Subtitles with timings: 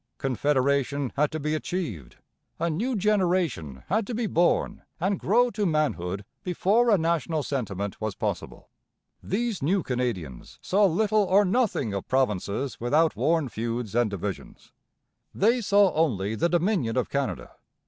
[0.17, 2.15] Confederation had to be achieved,
[2.59, 8.01] a new generation had to be born and grow to manhood, before a national sentiment
[8.01, 8.69] was possible.
[9.21, 14.71] These new Canadians saw little or nothing of provinces with outworn feuds and divisions.
[15.35, 17.51] They saw only the Dominion of Canada.